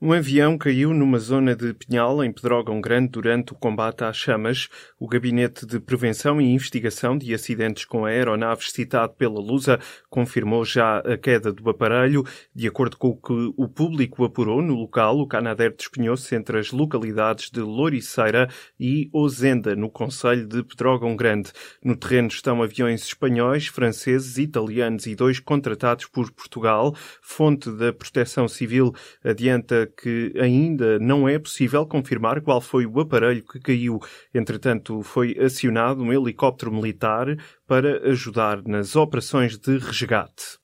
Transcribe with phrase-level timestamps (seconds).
[0.00, 4.68] Um avião caiu numa zona de Pinhal, em Pedrógão Grande, durante o combate às chamas.
[4.96, 10.98] O Gabinete de Prevenção e Investigação de Acidentes com Aeronaves, citado pela Lusa, confirmou já
[10.98, 12.24] a queda do aparelho.
[12.54, 16.70] De acordo com o que o público apurou no local, o Canadair despenhou-se entre as
[16.70, 21.50] localidades de Louriceira e Ozenda, no Conselho de Pedrógão Grande.
[21.82, 26.94] No terreno estão aviões espanhóis, franceses, italianos e dois contratados por Portugal.
[27.20, 28.94] Fonte da Proteção Civil
[29.24, 34.00] adianta que ainda não é possível confirmar qual foi o aparelho que caiu.
[34.34, 37.26] Entretanto, foi acionado um helicóptero militar
[37.66, 40.58] para ajudar nas operações de resgate.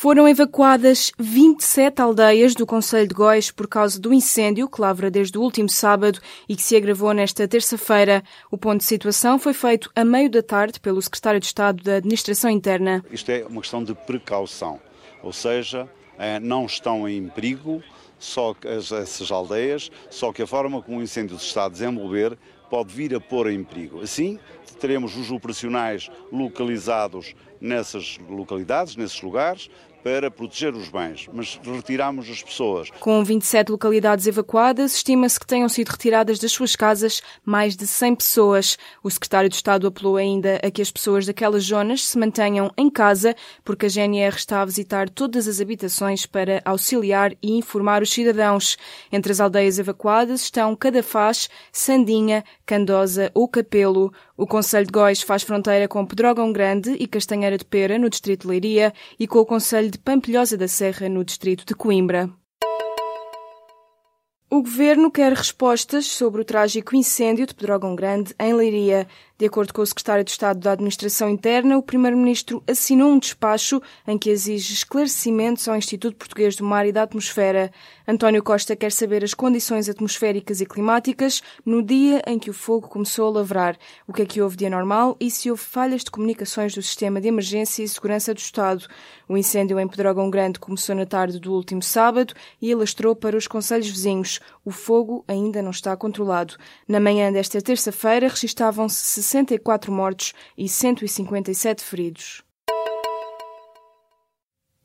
[0.00, 5.36] Foram evacuadas 27 aldeias do Conselho de Góis por causa do incêndio que lavra desde
[5.36, 8.24] o último sábado e que se agravou nesta terça-feira.
[8.50, 11.96] O ponto de situação foi feito a meio da tarde pelo Secretário de Estado da
[11.96, 13.04] Administração Interna.
[13.10, 14.80] Isto é uma questão de precaução,
[15.22, 15.86] ou seja,
[16.42, 17.82] não estão em perigo,
[18.18, 22.36] só essas aldeias, só que a forma como o incêndio se está a desenvolver
[22.68, 24.02] pode vir a pôr em perigo.
[24.02, 24.38] Assim,
[24.78, 29.70] teremos os operacionais localizados nessas localidades, nesses lugares,
[30.02, 32.90] para proteger os bens, mas retiramos as pessoas.
[33.00, 38.16] Com 27 localidades evacuadas, estima-se que tenham sido retiradas das suas casas mais de 100
[38.16, 38.78] pessoas.
[39.02, 42.88] O secretário de Estado apelou ainda a que as pessoas daquelas zonas se mantenham em
[42.90, 43.34] casa,
[43.64, 48.76] porque a GNR está a visitar todas as habitações para auxiliar e informar os cidadãos.
[49.12, 54.12] Entre as aldeias evacuadas estão Cadafaz, Sandinha, Candosa ou Capelo.
[54.36, 58.42] O Conselho de Góis faz fronteira com Pedrógão Grande e Castanheira de Pera, no distrito
[58.42, 62.30] de Leiria, e com o Conselho de Pampilhosa da Serra, no distrito de Coimbra.
[64.48, 69.06] O governo quer respostas sobre o trágico incêndio de Pedrógão Grande, em Leiria.
[69.40, 73.80] De acordo com o secretário de Estado da Administração Interna, o primeiro-ministro assinou um despacho
[74.06, 77.72] em que exige esclarecimentos ao Instituto Português do Mar e da Atmosfera.
[78.06, 82.86] António Costa quer saber as condições atmosféricas e climáticas no dia em que o fogo
[82.86, 86.10] começou a lavrar, o que é que houve de anormal e se houve falhas de
[86.10, 88.86] comunicações do Sistema de Emergência e Segurança do Estado.
[89.26, 93.46] O incêndio em Pedrógão Grande começou na tarde do último sábado e alastrou para os
[93.46, 94.38] conselhos vizinhos.
[94.66, 96.56] O fogo ainda não está controlado.
[96.86, 98.96] Na manhã desta terça-feira registavam-se
[99.30, 102.42] 64 mortos e 157 feridos.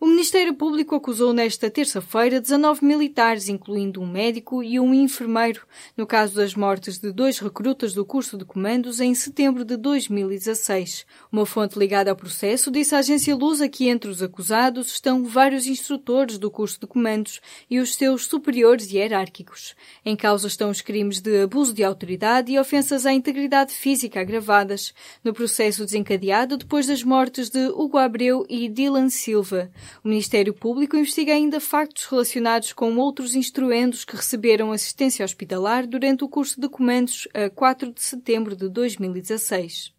[0.05, 5.65] O Ministério Público acusou nesta terça-feira 19 militares, incluindo um médico e um enfermeiro,
[5.97, 11.07] no caso das mortes de dois recrutas do curso de comandos em setembro de 2016.
[11.31, 15.65] Uma fonte ligada ao processo disse à agência Lusa que entre os acusados estão vários
[15.65, 19.75] instrutores do curso de comandos e os seus superiores hierárquicos.
[20.05, 24.93] Em causa estão os crimes de abuso de autoridade e ofensas à integridade física agravadas,
[25.23, 29.71] no processo desencadeado depois das mortes de Hugo Abreu e Dylan Silva.
[30.03, 36.23] O Ministério Público investiga ainda factos relacionados com outros instruendos que receberam assistência hospitalar durante
[36.23, 39.95] o curso de comandos a 4 de setembro de 2016.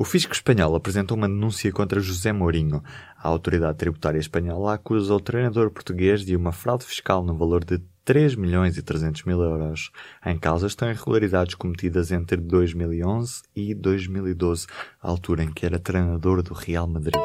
[0.00, 2.80] O fisco espanhol apresentou uma denúncia contra José Mourinho.
[3.16, 7.80] A autoridade tributária espanhola acusa o treinador português de uma fraude fiscal no valor de
[8.04, 9.90] 3 milhões e 300 mil euros.
[10.24, 14.68] Em causa estão irregularidades cometidas entre 2011 e 2012,
[15.02, 17.20] a altura em que era treinador do Real Madrid.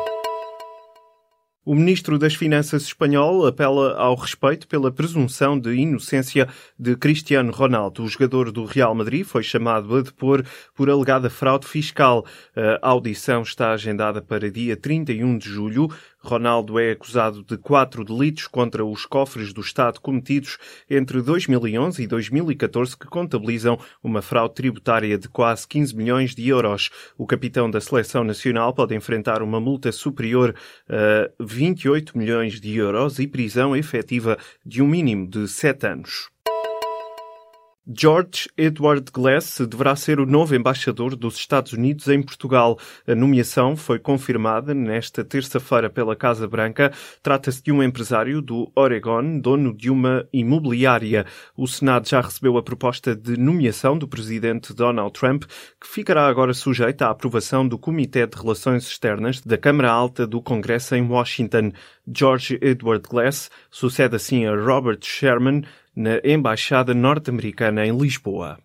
[1.66, 8.04] O ministro das Finanças espanhol apela ao respeito pela presunção de inocência de Cristiano Ronaldo.
[8.04, 10.44] O jogador do Real Madrid foi chamado a depor
[10.76, 12.26] por alegada fraude fiscal.
[12.82, 15.90] A audição está agendada para dia 31 de julho.
[16.24, 20.58] Ronaldo é acusado de quatro delitos contra os cofres do Estado cometidos
[20.90, 26.90] entre 2011 e 2014 que contabilizam uma fraude tributária de quase 15 milhões de euros.
[27.18, 30.56] O capitão da seleção nacional pode enfrentar uma multa superior
[30.90, 36.34] a 28 milhões de euros e prisão efetiva de um mínimo de sete anos.
[37.86, 42.80] George Edward Glass deverá ser o novo embaixador dos Estados Unidos em Portugal.
[43.06, 46.94] A nomeação foi confirmada nesta terça-feira pela Casa Branca.
[47.22, 51.26] Trata-se de um empresário do Oregon, dono de uma imobiliária.
[51.58, 56.54] O Senado já recebeu a proposta de nomeação do presidente Donald Trump, que ficará agora
[56.54, 61.74] sujeita à aprovação do Comitê de Relações Externas da Câmara Alta do Congresso em Washington.
[62.08, 65.64] George Edward Glass sucede assim a Robert Sherman,
[65.96, 68.58] na Embaixada Norte-Americana em Lisboa.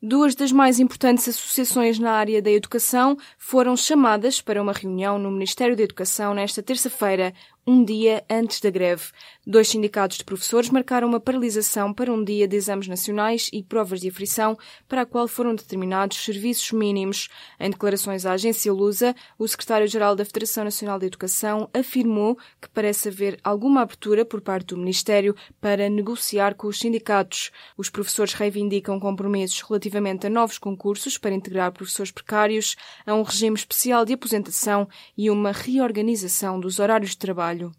[0.00, 5.28] Duas das mais importantes associações na área da educação foram chamadas para uma reunião no
[5.28, 7.34] Ministério da Educação nesta terça-feira,
[7.68, 9.08] um dia antes da greve.
[9.46, 14.00] Dois sindicatos de professores marcaram uma paralisação para um dia de exames nacionais e provas
[14.00, 14.56] de aflição,
[14.88, 17.28] para a qual foram determinados serviços mínimos.
[17.60, 23.08] Em declarações à agência Lusa, o secretário-geral da Federação Nacional de Educação afirmou que parece
[23.08, 27.50] haver alguma abertura por parte do Ministério para negociar com os sindicatos.
[27.76, 33.56] Os professores reivindicam compromissos relativamente a novos concursos para integrar professores precários, a um regime
[33.56, 34.88] especial de aposentação
[35.18, 37.72] e uma reorganização dos horários de trabalho trabalho.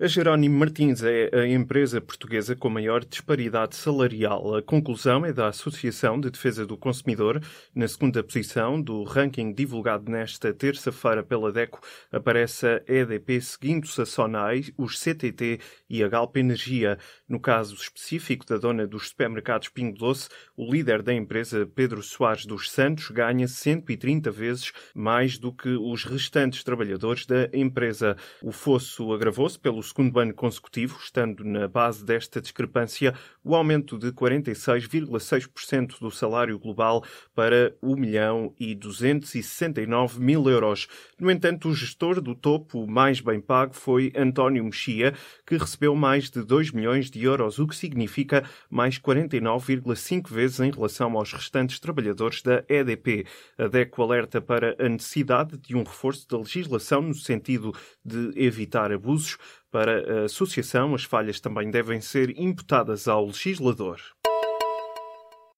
[0.00, 4.56] A Jerónimo Martins é a empresa portuguesa com maior disparidade salarial.
[4.56, 7.40] A conclusão é da Associação de Defesa do Consumidor.
[7.72, 11.78] Na segunda posição do ranking divulgado nesta terça-feira pela DECO
[12.10, 16.98] aparece a EDP, seguindo-se a Sonai, os CTT e a Galp Energia.
[17.28, 22.44] No caso específico da dona dos supermercados Pingo Doce, o líder da empresa, Pedro Soares
[22.44, 28.16] dos Santos, ganha 130 vezes mais do que os restantes trabalhadores da empresa.
[28.42, 33.14] O fosso agravou-se pelo segundo ano consecutivo, estando na base desta discrepância
[33.44, 37.04] o aumento de 46,6% do salário global
[37.34, 40.88] para 1 milhão e 269 mil euros.
[41.18, 45.14] No entanto, o gestor do topo mais bem pago foi António Mexia,
[45.46, 50.70] que recebeu mais de 2 milhões de euros, o que significa mais 49,5 vezes em
[50.70, 53.26] relação aos restantes trabalhadores da EDP.
[53.58, 57.72] A DECO alerta para a necessidade de um reforço da legislação no sentido
[58.04, 59.36] de evitar abusos.
[59.74, 64.00] Para a associação, as falhas também devem ser imputadas ao legislador.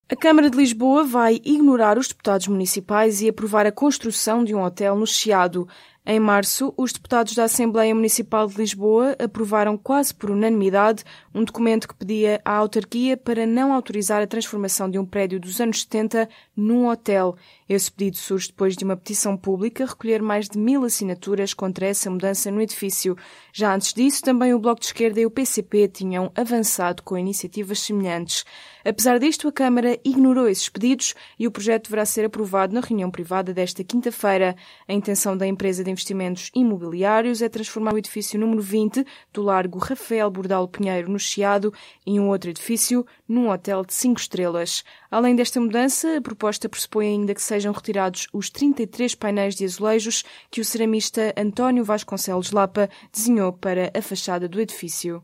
[0.09, 4.63] A Câmara de Lisboa vai ignorar os deputados municipais e aprovar a construção de um
[4.63, 5.67] hotel no Chiado.
[6.09, 11.03] Em março, os deputados da Assembleia Municipal de Lisboa aprovaram quase por unanimidade
[11.35, 15.59] um documento que pedia à autarquia para não autorizar a transformação de um prédio dos
[15.59, 17.35] anos 70 num hotel.
[17.67, 22.09] Esse pedido surge depois de uma petição pública recolher mais de mil assinaturas contra essa
[22.09, 23.17] mudança no edifício.
[23.51, 27.81] Já antes disso, também o Bloco de Esquerda e o PCP tinham avançado com iniciativas
[27.81, 28.45] semelhantes.
[28.85, 33.11] Apesar disto, a Câmara ignorou esses pedidos e o projeto deverá ser aprovado na reunião
[33.11, 34.55] privada desta quinta-feira.
[34.87, 39.03] A intenção da empresa de investimentos imobiliários é transformar o edifício número 20
[39.33, 41.73] do Largo Rafael Bordal Pinheiro no Chiado
[42.05, 44.83] em um outro edifício num hotel de cinco estrelas.
[45.09, 50.23] Além desta mudança, a proposta pressupõe ainda que sejam retirados os 33 painéis de azulejos
[50.51, 55.23] que o ceramista António Vasconcelos Lapa desenhou para a fachada do edifício.